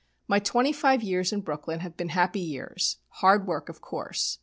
[0.27, 4.39] "My twenty five years in Brooklyn have been happy years hard work, of course.